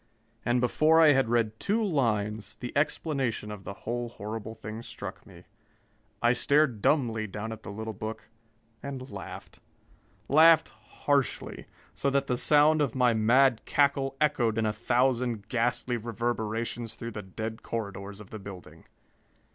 And 0.43 0.59
before 0.59 0.99
I 0.99 1.09
had 1.13 1.29
read 1.29 1.59
two 1.59 1.83
lines, 1.83 2.55
the 2.55 2.75
explanation 2.75 3.51
of 3.51 3.65
the 3.65 3.73
whole 3.85 4.09
horrible 4.09 4.55
thing 4.55 4.81
struck 4.81 5.27
me. 5.27 5.43
I 6.23 6.33
stared 6.33 6.81
dumbly 6.81 7.27
down 7.27 7.51
at 7.51 7.61
the 7.61 7.69
little 7.69 7.93
book 7.93 8.27
and 8.81 9.11
laughed. 9.11 9.59
Laughed 10.27 10.69
harshly, 11.03 11.67
so 11.93 12.09
that 12.09 12.25
the 12.25 12.35
sound 12.35 12.81
of 12.81 12.95
my 12.95 13.13
mad 13.13 13.63
cackle 13.65 14.17
echoed 14.19 14.57
in 14.57 14.65
a 14.65 14.73
thousand 14.73 15.49
ghastly 15.49 15.97
reverberations 15.97 16.95
through 16.95 17.11
the 17.11 17.21
dead 17.21 17.61
corridors 17.61 18.19
of 18.19 18.31
the 18.31 18.39
building. 18.39 18.85